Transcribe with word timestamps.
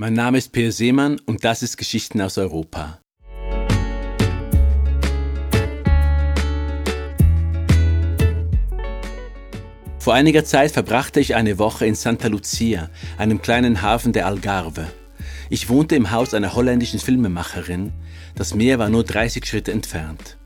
Mein 0.00 0.12
Name 0.12 0.38
ist 0.38 0.52
Peer 0.52 0.70
Seemann 0.70 1.18
und 1.26 1.42
das 1.42 1.64
ist 1.64 1.76
Geschichten 1.76 2.20
aus 2.20 2.38
Europa. 2.38 3.00
Vor 9.98 10.14
einiger 10.14 10.44
Zeit 10.44 10.70
verbrachte 10.70 11.18
ich 11.18 11.34
eine 11.34 11.58
Woche 11.58 11.84
in 11.84 11.96
Santa 11.96 12.28
Lucia, 12.28 12.90
einem 13.16 13.42
kleinen 13.42 13.82
Hafen 13.82 14.12
der 14.12 14.26
Algarve. 14.26 14.86
Ich 15.50 15.68
wohnte 15.68 15.96
im 15.96 16.12
Haus 16.12 16.32
einer 16.32 16.54
holländischen 16.54 17.00
Filmemacherin. 17.00 17.92
Das 18.36 18.54
Meer 18.54 18.78
war 18.78 18.90
nur 18.90 19.02
30 19.02 19.44
Schritte 19.44 19.72
entfernt. 19.72 20.38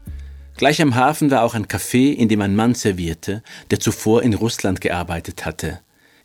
Gleich 0.57 0.81
am 0.81 0.95
Hafen 0.95 1.31
war 1.31 1.43
auch 1.43 1.53
ein 1.53 1.67
Café, 1.67 2.15
in 2.15 2.31
dem 2.31 2.41
ein 2.41 2.57
Mann 2.57 2.75
servierte, 2.75 3.43
der 3.71 3.81
zuvor 3.81 4.23
in 4.23 4.33
Russland 4.33 4.81
gearbeitet 4.81 5.45
hatte. 5.45 5.81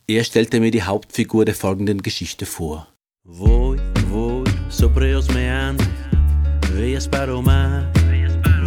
Er 0.07 0.23
stellte 0.23 0.61
mir 0.61 0.71
die 0.71 0.83
Hauptfigur 0.83 1.43
der 1.43 1.55
folgenden 1.55 2.01
Geschichte 2.01 2.45
vor. 2.45 2.87
Voy, 3.29 3.77
voy, 4.07 4.45
sobre 4.69 5.13
os 5.13 5.27
meandros, 5.27 5.85
veias 6.71 7.05
para 7.05 7.35
o 7.35 7.43
mar. 7.43 7.91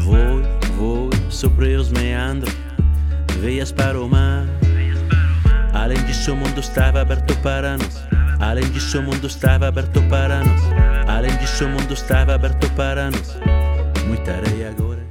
Voy, 0.04 0.42
voy, 0.76 1.10
sobre 1.30 1.74
os 1.76 1.90
meandros, 1.90 2.54
veias 3.40 3.72
para 3.72 3.98
o 3.98 4.06
mar. 4.06 4.46
Além 5.72 5.96
disso, 6.04 6.34
o 6.34 6.36
mundo 6.36 6.60
estava 6.60 7.00
aberto 7.00 7.34
para 7.38 7.78
nós. 7.78 8.02
Além 8.38 8.70
disso, 8.70 8.98
o 8.98 9.02
mundo 9.02 9.26
estava 9.28 9.66
aberto 9.66 10.02
para 10.10 10.44
nós. 10.44 10.60
Além 11.08 11.34
disso, 11.38 11.64
o 11.64 11.68
mundo 11.70 11.94
estava 11.94 12.34
aberto 12.34 12.70
para 12.74 13.10
nós. 13.10 13.36
Muita 14.06 14.32
areia 14.32 14.68
agora. 14.68 15.06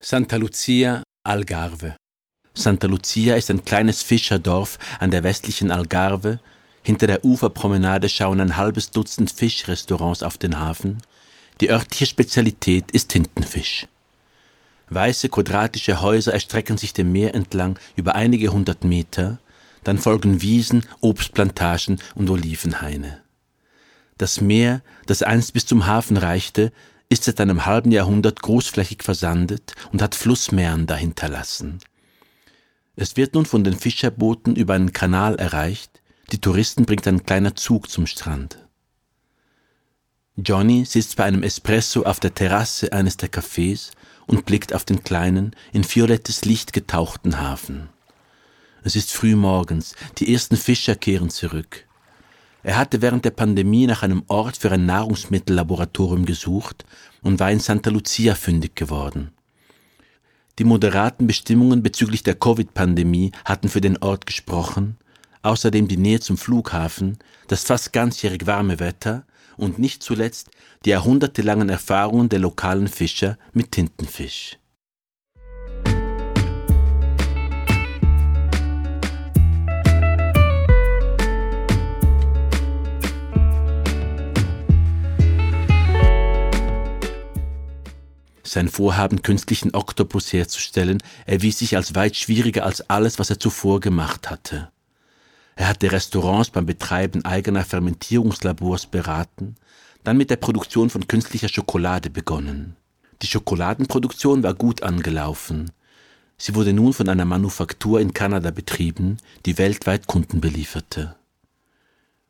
Santa 0.00 0.38
Lucia, 0.38 1.02
Algarve. 1.22 1.92
Santa 2.54 2.86
Lucia 2.86 3.36
ist 3.36 3.50
ein 3.50 3.62
kleines 3.62 4.02
Fischerdorf 4.02 4.78
an 4.98 5.10
der 5.10 5.22
westlichen 5.22 5.70
Algarve, 5.70 6.40
hinter 6.84 7.06
der 7.06 7.24
Uferpromenade 7.24 8.08
schauen 8.08 8.40
ein 8.40 8.56
halbes 8.56 8.90
Dutzend 8.90 9.32
Fischrestaurants 9.32 10.22
auf 10.22 10.38
den 10.38 10.60
Hafen. 10.60 10.98
Die 11.60 11.70
örtliche 11.70 12.06
Spezialität 12.06 12.90
ist 12.92 13.08
Tintenfisch. 13.08 13.88
Weiße 14.90 15.30
quadratische 15.30 16.02
Häuser 16.02 16.34
erstrecken 16.34 16.76
sich 16.76 16.92
dem 16.92 17.10
Meer 17.10 17.34
entlang 17.34 17.78
über 17.96 18.14
einige 18.14 18.52
hundert 18.52 18.84
Meter, 18.84 19.38
dann 19.82 19.98
folgen 19.98 20.42
Wiesen, 20.42 20.86
Obstplantagen 21.00 22.00
und 22.14 22.28
Olivenhaine. 22.28 23.22
Das 24.18 24.40
Meer, 24.40 24.82
das 25.06 25.22
einst 25.22 25.54
bis 25.54 25.66
zum 25.66 25.86
Hafen 25.86 26.16
reichte, 26.16 26.70
ist 27.08 27.24
seit 27.24 27.40
einem 27.40 27.66
halben 27.66 27.92
Jahrhundert 27.92 28.42
großflächig 28.42 29.02
versandet 29.02 29.74
und 29.92 30.02
hat 30.02 30.14
Flussmeander 30.14 30.96
hinterlassen. 30.96 31.78
Es 32.96 33.16
wird 33.16 33.34
nun 33.34 33.46
von 33.46 33.64
den 33.64 33.74
Fischerbooten 33.74 34.54
über 34.54 34.74
einen 34.74 34.92
Kanal 34.92 35.36
erreicht, 35.36 36.02
die 36.32 36.40
Touristen 36.40 36.84
bringt 36.84 37.06
ein 37.06 37.24
kleiner 37.24 37.54
Zug 37.54 37.90
zum 37.90 38.06
Strand. 38.06 38.58
Johnny 40.36 40.84
sitzt 40.84 41.16
bei 41.16 41.24
einem 41.24 41.42
Espresso 41.42 42.02
auf 42.02 42.18
der 42.18 42.34
Terrasse 42.34 42.92
eines 42.92 43.16
der 43.16 43.30
Cafés 43.30 43.92
und 44.26 44.46
blickt 44.46 44.74
auf 44.74 44.84
den 44.84 45.04
kleinen, 45.04 45.54
in 45.72 45.84
violettes 45.84 46.44
Licht 46.44 46.72
getauchten 46.72 47.40
Hafen. 47.40 47.88
Es 48.82 48.96
ist 48.96 49.12
früh 49.12 49.36
morgens, 49.36 49.94
die 50.18 50.32
ersten 50.32 50.56
Fischer 50.56 50.96
kehren 50.96 51.30
zurück. 51.30 51.86
Er 52.62 52.76
hatte 52.76 53.02
während 53.02 53.24
der 53.24 53.30
Pandemie 53.30 53.86
nach 53.86 54.02
einem 54.02 54.24
Ort 54.26 54.56
für 54.56 54.72
ein 54.72 54.86
Nahrungsmittellaboratorium 54.86 56.24
gesucht 56.24 56.84
und 57.22 57.38
war 57.38 57.50
in 57.50 57.60
Santa 57.60 57.90
Lucia 57.90 58.34
fündig 58.34 58.74
geworden. 58.74 59.30
Die 60.58 60.64
moderaten 60.64 61.26
Bestimmungen 61.26 61.82
bezüglich 61.82 62.22
der 62.22 62.34
Covid-Pandemie 62.34 63.32
hatten 63.44 63.68
für 63.68 63.80
den 63.80 63.98
Ort 63.98 64.26
gesprochen, 64.26 64.96
außerdem 65.44 65.88
die 65.88 65.96
Nähe 65.96 66.20
zum 66.20 66.38
Flughafen, 66.38 67.18
das 67.48 67.64
fast 67.64 67.92
ganzjährig 67.92 68.46
warme 68.46 68.80
Wetter 68.80 69.24
und 69.56 69.78
nicht 69.78 70.02
zuletzt 70.02 70.50
die 70.84 70.90
jahrhundertelangen 70.90 71.68
Erfahrungen 71.68 72.28
der 72.28 72.38
lokalen 72.40 72.88
Fischer 72.88 73.38
mit 73.52 73.72
Tintenfisch. 73.72 74.58
Sein 88.46 88.68
Vorhaben, 88.68 89.22
künstlichen 89.22 89.74
Oktopus 89.74 90.32
herzustellen, 90.32 91.02
erwies 91.26 91.58
sich 91.58 91.76
als 91.76 91.96
weit 91.96 92.14
schwieriger 92.14 92.64
als 92.64 92.88
alles, 92.88 93.18
was 93.18 93.28
er 93.28 93.40
zuvor 93.40 93.80
gemacht 93.80 94.30
hatte. 94.30 94.70
Er 95.56 95.68
hatte 95.68 95.92
Restaurants 95.92 96.50
beim 96.50 96.66
Betreiben 96.66 97.24
eigener 97.24 97.64
Fermentierungslabors 97.64 98.86
beraten, 98.86 99.56
dann 100.02 100.16
mit 100.16 100.30
der 100.30 100.36
Produktion 100.36 100.90
von 100.90 101.06
künstlicher 101.06 101.48
Schokolade 101.48 102.10
begonnen. 102.10 102.76
Die 103.22 103.26
Schokoladenproduktion 103.26 104.42
war 104.42 104.54
gut 104.54 104.82
angelaufen. 104.82 105.70
Sie 106.36 106.54
wurde 106.54 106.72
nun 106.72 106.92
von 106.92 107.08
einer 107.08 107.24
Manufaktur 107.24 108.00
in 108.00 108.12
Kanada 108.12 108.50
betrieben, 108.50 109.18
die 109.46 109.56
weltweit 109.56 110.06
Kunden 110.06 110.40
belieferte. 110.40 111.14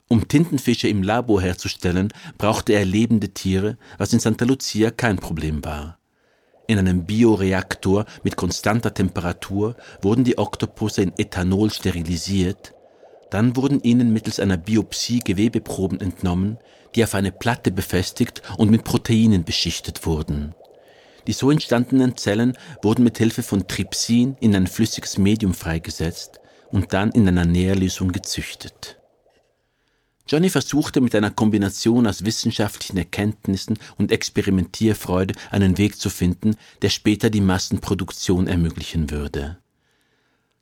Um 0.08 0.28
Tintenfische 0.28 0.86
im 0.86 1.02
Labor 1.02 1.40
herzustellen, 1.40 2.12
brauchte 2.36 2.74
er 2.74 2.84
lebende 2.84 3.30
Tiere, 3.30 3.78
was 3.96 4.12
in 4.12 4.20
Santa 4.20 4.44
Lucia 4.44 4.90
kein 4.90 5.16
Problem 5.16 5.64
war. 5.64 5.98
In 6.66 6.78
einem 6.78 7.04
Bioreaktor 7.04 8.04
mit 8.22 8.36
konstanter 8.36 8.92
Temperatur 8.92 9.76
wurden 10.02 10.24
die 10.24 10.38
Oktopusse 10.38 11.02
in 11.02 11.12
Ethanol 11.16 11.70
sterilisiert, 11.70 12.74
dann 13.34 13.56
wurden 13.56 13.82
ihnen 13.82 14.12
mittels 14.12 14.38
einer 14.38 14.56
Biopsie 14.56 15.18
Gewebeproben 15.18 16.00
entnommen, 16.00 16.56
die 16.94 17.02
auf 17.02 17.16
eine 17.16 17.32
Platte 17.32 17.72
befestigt 17.72 18.42
und 18.58 18.70
mit 18.70 18.84
Proteinen 18.84 19.42
beschichtet 19.42 20.06
wurden. 20.06 20.54
Die 21.26 21.32
so 21.32 21.50
entstandenen 21.50 22.16
Zellen 22.16 22.56
wurden 22.80 23.02
mit 23.02 23.18
Hilfe 23.18 23.42
von 23.42 23.66
Trypsin 23.66 24.36
in 24.38 24.54
ein 24.54 24.68
flüssiges 24.68 25.18
Medium 25.18 25.52
freigesetzt 25.52 26.38
und 26.70 26.92
dann 26.92 27.10
in 27.10 27.26
einer 27.26 27.44
Nährlösung 27.44 28.12
gezüchtet. 28.12 29.00
Johnny 30.28 30.48
versuchte 30.48 31.00
mit 31.00 31.16
einer 31.16 31.32
Kombination 31.32 32.06
aus 32.06 32.24
wissenschaftlichen 32.24 32.98
Erkenntnissen 32.98 33.80
und 33.98 34.12
Experimentierfreude 34.12 35.34
einen 35.50 35.76
Weg 35.76 35.98
zu 35.98 36.08
finden, 36.08 36.54
der 36.82 36.88
später 36.88 37.30
die 37.30 37.40
Massenproduktion 37.40 38.46
ermöglichen 38.46 39.10
würde. 39.10 39.58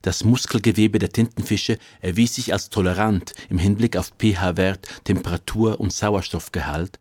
Das 0.03 0.25
Muskelgewebe 0.25 0.99
der 0.99 1.13
Tintenfische 1.13 1.79
erwies 2.01 2.35
sich 2.35 2.53
als 2.53 2.69
tolerant 2.71 3.35
im 3.49 3.59
Hinblick 3.59 3.97
auf 3.97 4.13
pH-Wert, 4.19 4.89
Temperatur 5.05 5.79
und 5.81 5.93
Sauerstoffgehalt, 5.93 6.99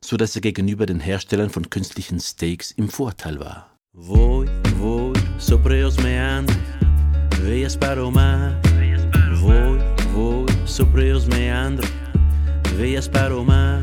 so 0.00 0.16
dass 0.16 0.36
er 0.36 0.42
gegenüber 0.42 0.86
den 0.86 1.00
Herstellern 1.00 1.50
von 1.50 1.68
künstlichen 1.70 2.20
Steaks 2.20 2.70
im 2.70 2.88
Vorteil 2.88 3.40
war. 3.40 3.76
Voy, 3.92 4.46
voy, 4.78 5.12
sobre 5.38 5.84
os 5.84 5.96
meandros, 5.96 6.56
veias 7.42 7.76
para 7.76 8.04
o 8.04 8.12
mar. 8.12 8.60
Voy, 9.34 9.80
voy, 10.12 10.46
sobre 10.66 11.12
os 11.12 11.26
meandros, 11.26 11.90
veias 12.76 13.08
para 13.08 13.36
o 13.36 13.44
mar. 13.44 13.82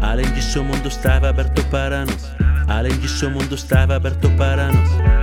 Além 0.00 0.28
disso, 0.32 0.60
o 0.60 0.64
mundo 0.64 0.88
estava 0.88 1.28
aberto 1.28 1.62
para 1.70 2.04
nós. 2.04 2.32
Além 2.66 2.98
disso, 2.98 3.28
o 3.28 3.30
mundo 3.30 3.54
estava 3.54 3.94
aberto 3.94 4.28
para 4.36 4.72
nós. 4.72 5.17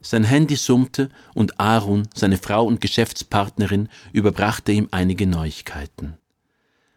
Sein 0.00 0.24
Handy 0.24 0.56
summte 0.56 1.10
und 1.34 1.60
Aaron, 1.60 2.08
seine 2.14 2.38
Frau 2.38 2.64
und 2.64 2.80
Geschäftspartnerin, 2.80 3.88
überbrachte 4.12 4.72
ihm 4.72 4.88
einige 4.90 5.26
Neuigkeiten. 5.26 6.16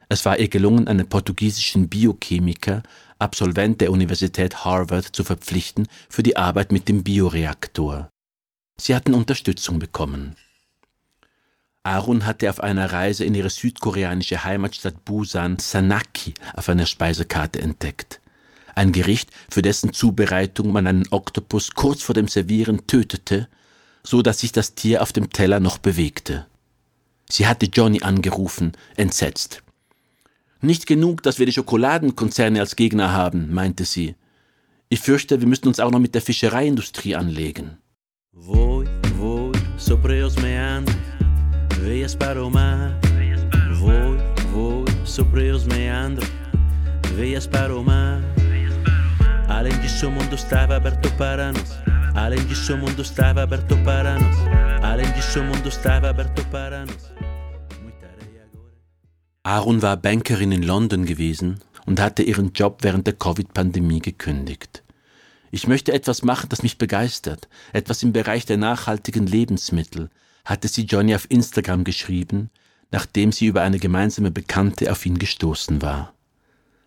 Es 0.07 0.23
war 0.25 0.39
ihr 0.39 0.47
gelungen, 0.47 0.87
einen 0.87 1.09
portugiesischen 1.09 1.89
Biochemiker, 1.89 2.83
Absolvent 3.19 3.81
der 3.81 3.91
Universität 3.91 4.63
Harvard, 4.63 5.05
zu 5.05 5.23
verpflichten 5.23 5.87
für 6.09 6.23
die 6.23 6.37
Arbeit 6.37 6.71
mit 6.71 6.87
dem 6.87 7.03
Bioreaktor. 7.03 8.09
Sie 8.77 8.95
hatten 8.95 9.13
Unterstützung 9.13 9.79
bekommen. 9.79 10.35
Aaron 11.83 12.25
hatte 12.25 12.49
auf 12.49 12.61
einer 12.61 12.91
Reise 12.91 13.25
in 13.25 13.35
ihre 13.35 13.49
südkoreanische 13.49 14.43
Heimatstadt 14.43 15.05
Busan 15.05 15.59
Sanaki 15.59 16.33
auf 16.53 16.69
einer 16.69 16.85
Speisekarte 16.85 17.61
entdeckt. 17.61 18.21
Ein 18.75 18.91
Gericht, 18.91 19.31
für 19.49 19.61
dessen 19.61 19.93
Zubereitung 19.93 20.71
man 20.71 20.85
einen 20.85 21.07
Oktopus 21.09 21.71
kurz 21.71 22.03
vor 22.03 22.13
dem 22.13 22.27
Servieren 22.27 22.85
tötete, 22.87 23.47
so 24.03 24.21
dass 24.21 24.39
sich 24.39 24.51
das 24.51 24.75
Tier 24.75 25.01
auf 25.01 25.13
dem 25.13 25.29
Teller 25.29 25.61
noch 25.61 25.77
bewegte. 25.77 26.45
Sie 27.29 27.47
hatte 27.47 27.67
Johnny 27.67 28.01
angerufen, 28.03 28.73
entsetzt. 28.97 29.63
Nicht 30.61 30.87
genug, 30.87 31.23
dass 31.23 31.39
wir 31.39 31.45
die 31.45 31.53
Schokoladenkonzerne 31.53 32.59
als 32.59 32.75
Gegner 32.75 33.13
haben, 33.13 33.53
meinte 33.53 33.85
sie. 33.85 34.15
Ich 34.89 34.99
fürchte, 34.99 35.39
wir 35.39 35.47
müssen 35.47 35.67
uns 35.67 35.79
auch 35.79 35.91
noch 35.91 35.99
mit 35.99 36.13
der 36.13 36.21
Fischereiindustrie 36.21 37.15
anlegen. 37.15 37.77
Voy, 38.33 38.85
voy, 39.17 39.53
sobre 39.77 40.23
os 40.23 40.35
meandros, 40.35 40.95
veias 41.81 42.15
para 42.15 42.43
o 42.43 42.49
mar. 42.49 42.99
Voy, 43.79 44.17
voy, 44.51 44.85
sobre 45.05 45.53
os 45.53 45.65
meandros, 45.65 46.29
veias 47.15 47.47
para 47.47 47.73
o 47.75 47.81
mar. 47.81 48.21
Além 49.55 49.79
disso, 49.79 50.09
o 50.09 50.11
mundo 50.11 50.35
estava 50.35 50.75
aberto 50.75 51.09
para 51.13 51.53
nós. 51.53 51.79
Além 52.13 52.45
disso, 52.45 52.73
o 52.73 52.77
mundo 52.77 53.01
estava 53.01 53.43
aberto 53.43 53.77
para 53.85 54.19
nós. 54.19 54.35
Além 54.83 55.09
disso 55.13 55.39
o 55.39 55.43
mundo 55.45 55.69
estava 55.69 56.09
aberto 56.09 56.43
para 56.47 56.85
nós. 56.85 57.13
Aaron 59.45 59.81
war 59.81 59.95
Bankerin 59.95 60.51
in 60.51 60.63
London 60.63 61.05
gewesen 61.05 61.61
und 61.85 62.01
hatte 62.01 62.21
ihren 62.21 62.51
Job 62.51 62.83
während 62.83 63.07
der 63.07 63.13
Covid-Pandemie 63.13 64.01
gekündigt. 64.01 64.83
Ich 65.51 65.67
möchte 65.67 65.93
etwas 65.93 66.21
machen, 66.21 66.49
das 66.49 66.61
mich 66.61 66.77
begeistert, 66.77 67.47
etwas 67.71 68.03
im 68.03 68.11
Bereich 68.11 68.45
der 68.45 68.57
nachhaltigen 68.57 69.25
Lebensmittel, 69.25 70.09
hatte 70.43 70.67
sie 70.67 70.83
Johnny 70.83 71.15
auf 71.15 71.31
Instagram 71.31 71.85
geschrieben, 71.85 72.49
nachdem 72.91 73.31
sie 73.31 73.45
über 73.45 73.61
eine 73.61 73.79
gemeinsame 73.79 74.31
Bekannte 74.31 74.91
auf 74.91 75.05
ihn 75.05 75.17
gestoßen 75.17 75.81
war. 75.81 76.14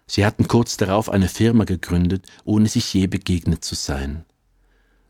Sie 0.08 0.25
hatten 0.25 0.49
kurz 0.49 0.78
darauf 0.78 1.10
eine 1.10 1.28
Firma 1.28 1.64
gegründet, 1.64 2.26
ohne 2.44 2.66
sich 2.66 2.93
je 2.94 3.06
begegnet 3.06 3.62
zu 3.62 3.75
sein. 3.75 4.25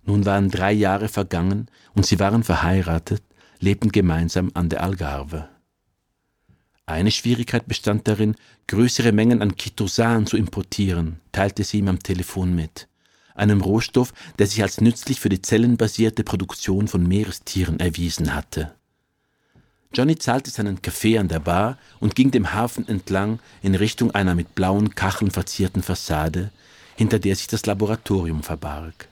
Nun 0.04 0.26
waren 0.26 0.50
drei 0.50 0.72
Jahre 0.72 1.08
vergangen 1.08 1.70
und 1.94 2.04
sie 2.04 2.18
waren 2.18 2.42
verheiratet, 2.42 3.22
lebten 3.60 3.92
gemeinsam 3.92 4.50
an 4.54 4.68
der 4.68 4.82
Algarve. 4.82 5.48
Eine 6.84 7.10
Schwierigkeit 7.10 7.68
bestand 7.68 8.08
darin, 8.08 8.34
größere 8.66 9.12
Mengen 9.12 9.42
an 9.42 9.56
Chitosan 9.56 10.26
zu 10.26 10.36
importieren, 10.36 11.20
teilte 11.32 11.62
sie 11.62 11.78
ihm 11.78 11.88
am 11.88 12.02
Telefon 12.02 12.54
mit, 12.54 12.88
einem 13.34 13.60
Rohstoff, 13.60 14.12
der 14.38 14.46
sich 14.46 14.62
als 14.62 14.80
nützlich 14.80 15.20
für 15.20 15.28
die 15.28 15.42
zellenbasierte 15.42 16.24
Produktion 16.24 16.88
von 16.88 17.06
Meerestieren 17.06 17.78
erwiesen 17.78 18.34
hatte. 18.34 18.74
Johnny 19.94 20.16
zahlte 20.16 20.50
seinen 20.50 20.82
Kaffee 20.82 21.18
an 21.18 21.28
der 21.28 21.40
Bar 21.40 21.78
und 21.98 22.14
ging 22.14 22.30
dem 22.30 22.52
Hafen 22.52 22.86
entlang 22.88 23.38
in 23.62 23.74
Richtung 23.74 24.10
einer 24.10 24.34
mit 24.34 24.54
blauen 24.54 24.94
Kacheln 24.94 25.30
verzierten 25.30 25.82
Fassade, 25.82 26.50
hinter 26.96 27.18
der 27.18 27.36
sich 27.36 27.46
das 27.46 27.64
Laboratorium 27.66 28.42
verbarg. 28.42 29.08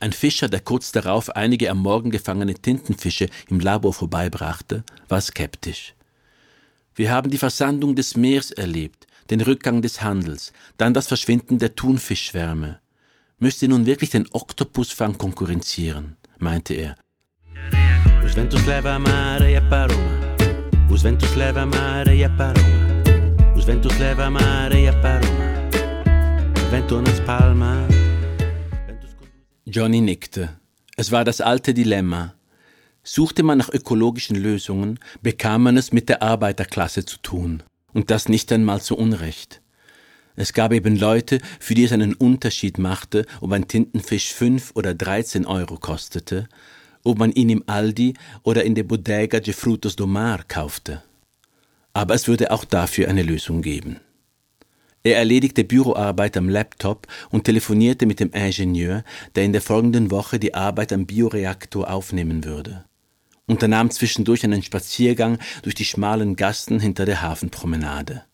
Ein 0.00 0.12
Fischer, 0.12 0.48
der 0.48 0.60
kurz 0.60 0.92
darauf 0.92 1.30
einige 1.30 1.70
am 1.70 1.78
Morgen 1.78 2.10
gefangene 2.10 2.54
Tintenfische 2.54 3.28
im 3.48 3.60
Labor 3.60 3.94
vorbeibrachte, 3.94 4.84
war 5.08 5.20
skeptisch. 5.20 5.94
Wir 6.94 7.10
haben 7.10 7.30
die 7.30 7.38
Versandung 7.38 7.96
des 7.96 8.16
Meers 8.16 8.50
erlebt, 8.50 9.06
den 9.30 9.40
Rückgang 9.40 9.82
des 9.82 10.02
Handels, 10.02 10.52
dann 10.76 10.94
das 10.94 11.08
Verschwinden 11.08 11.58
der 11.58 11.74
Thunfischschwärme. 11.74 12.80
Müsste 13.38 13.66
nun 13.68 13.86
wirklich 13.86 14.10
den 14.10 14.28
Oktopusfang 14.30 15.18
konkurrenzieren, 15.18 16.16
meinte 16.38 16.74
er. 16.74 16.96
Os 18.24 18.34
ventos 18.34 18.64
levam 18.66 19.04
a 19.06 19.34
areia 19.34 19.62
para 19.62 19.92
o 19.92 19.96
mar. 19.96 20.36
Os 20.90 21.02
ventos 21.02 21.34
levam 21.36 21.70
a 21.74 21.80
areia 22.00 22.30
para 22.30 22.58
o 22.58 22.64
mar. 22.64 23.56
Os 23.56 23.64
ventos 23.64 23.96
levam 23.98 24.36
a 24.36 24.44
areia 24.64 24.92
para 25.00 25.24
o 25.26 25.32
mar. 25.38 25.54
Vento 26.70 27.00
nas 27.00 27.20
palmas. 27.20 27.88
Johnny 29.66 30.00
nickte. 30.00 30.48
Es 30.96 31.12
war 31.12 31.24
das 31.24 31.40
alte 31.40 31.72
Dilemma. 31.74 32.34
Suchte 33.04 33.42
man 33.42 33.58
nach 33.58 33.68
ökologischen 33.68 34.36
Lösungen, 34.36 34.98
bekam 35.22 35.62
man 35.62 35.76
es 35.76 35.92
mit 35.92 36.08
der 36.08 36.22
Arbeiterklasse 36.22 37.04
zu 37.04 37.18
tun. 37.18 37.62
Und 37.92 38.10
das 38.10 38.28
nicht 38.28 38.50
einmal 38.50 38.80
zu 38.80 38.96
Unrecht. 38.96 39.60
Es 40.34 40.52
gab 40.52 40.72
eben 40.72 40.96
Leute, 40.96 41.38
für 41.60 41.74
die 41.74 41.84
es 41.84 41.92
einen 41.92 42.14
Unterschied 42.14 42.78
machte, 42.78 43.24
ob 43.40 43.52
ein 43.52 43.68
Tintenfisch 43.68 44.32
fünf 44.32 44.72
oder 44.74 44.94
dreizehn 44.94 45.46
Euro 45.46 45.76
kostete, 45.76 46.48
ob 47.04 47.18
man 47.18 47.32
ihn 47.32 47.50
im 47.50 47.64
Aldi 47.66 48.14
oder 48.42 48.64
in 48.64 48.74
der 48.74 48.82
Bodega 48.82 49.38
de 49.38 49.54
Frutos 49.54 49.94
do 49.94 50.06
Mar 50.06 50.42
kaufte. 50.48 51.02
Aber 51.92 52.14
es 52.14 52.26
würde 52.26 52.50
auch 52.50 52.64
dafür 52.64 53.08
eine 53.08 53.22
Lösung 53.22 53.62
geben. 53.62 54.00
Er 55.06 55.18
erledigte 55.18 55.64
Büroarbeit 55.64 56.36
am 56.38 56.48
Laptop 56.48 57.06
und 57.30 57.44
telefonierte 57.44 58.06
mit 58.06 58.20
dem 58.20 58.32
Ingenieur, 58.32 59.04
der 59.34 59.44
in 59.44 59.52
der 59.52 59.60
folgenden 59.60 60.10
Woche 60.10 60.38
die 60.38 60.54
Arbeit 60.54 60.94
am 60.94 61.04
Bioreaktor 61.04 61.90
aufnehmen 61.90 62.44
würde. 62.44 62.86
Unternahm 63.46 63.90
zwischendurch 63.90 64.42
einen 64.44 64.62
Spaziergang 64.62 65.38
durch 65.62 65.74
die 65.74 65.84
schmalen 65.84 66.36
Gassen 66.36 66.80
hinter 66.80 67.04
der 67.04 67.20
Hafenpromenade. 67.20 68.24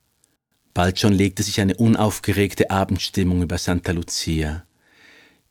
Bald 0.73 1.01
schon 1.01 1.13
legte 1.13 1.43
sich 1.43 1.61
eine 1.61 1.75
unaufgeregte 1.75 2.71
Abendstimmung 2.71 3.43
über 3.43 3.59
Santa 3.59 3.91
Lucia. 3.91 4.65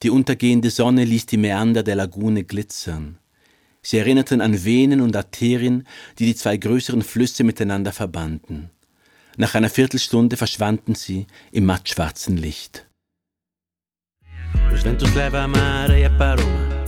Die 0.01 0.09
untergehende 0.09 0.69
Sonne 0.69 1.03
ließ 1.03 1.25
die 1.25 1.37
Mäander 1.37 1.83
der 1.83 1.95
Lagune 1.95 2.43
glitzern. 2.43 3.17
Sie 3.81 3.97
erinnerten 3.97 4.41
an 4.41 4.63
Venen 4.63 5.01
und 5.01 5.15
Arterien, 5.15 5.85
die 6.17 6.25
die 6.25 6.35
zwei 6.35 6.57
größeren 6.57 7.01
Flüsse 7.01 7.43
miteinander 7.43 7.91
verbanden. 7.91 8.69
Nach 9.37 9.55
einer 9.55 9.69
Viertelstunde 9.69 10.37
verschwanden 10.37 10.95
sie 10.95 11.27
im 11.51 11.65
mattschwarzen 11.65 12.37
Licht. 12.37 12.85
Os 14.73 14.83
ventos 14.83 15.13
levam 15.15 15.53
a 15.55 15.83
areia 15.83 16.09
para 16.09 16.41
o 16.41 16.47
mar. 16.47 16.85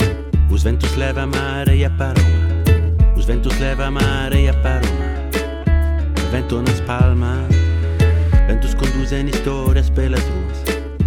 Os 0.52 0.64
ventos 0.64 0.96
levam 0.96 1.34
a 1.34 1.62
areia 1.62 1.90
para 1.90 2.20
o 2.20 2.24
mar. 2.24 3.18
Os 3.18 3.26
ventos 3.26 3.58
levam 3.60 3.98
a 3.98 4.04
areia 4.26 4.54
para 4.54 4.88
o 4.88 4.94
mar. 4.96 5.12
Vento. 6.32 6.62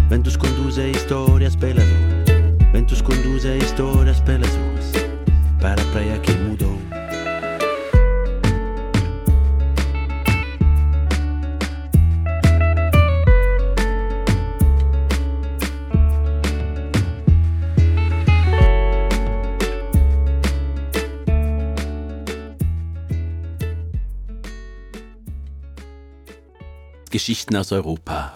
Ventos 0.07 0.37
conduzem 0.37 0.91
histórias 0.91 1.55
pelas 1.55 1.83
ruas. 1.83 2.71
Ventos 2.71 3.01
conduzem 3.01 3.57
histórias 3.57 4.19
pelas 4.21 4.49
ruas. 4.55 4.91
Para 5.59 5.81
a 5.81 5.85
praia 5.91 6.19
que 6.19 6.31
mudou. 6.33 6.75
Geschichten 27.11 27.55
aus 27.55 27.71
Europa. 27.71 28.34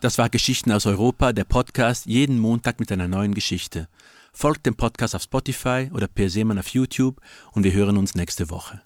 Das 0.00 0.18
war 0.18 0.28
Geschichten 0.28 0.72
aus 0.72 0.84
Europa, 0.84 1.32
der 1.32 1.44
Podcast, 1.44 2.04
jeden 2.04 2.38
Montag 2.38 2.80
mit 2.80 2.92
einer 2.92 3.08
neuen 3.08 3.32
Geschichte. 3.32 3.88
Folgt 4.32 4.66
dem 4.66 4.76
Podcast 4.76 5.14
auf 5.14 5.22
Spotify 5.22 5.90
oder 5.94 6.06
Per 6.06 6.28
Seemann 6.28 6.58
auf 6.58 6.68
YouTube 6.68 7.20
und 7.52 7.64
wir 7.64 7.72
hören 7.72 7.96
uns 7.96 8.14
nächste 8.14 8.50
Woche. 8.50 8.82